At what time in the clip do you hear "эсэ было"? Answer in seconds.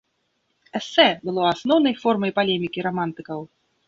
0.79-1.41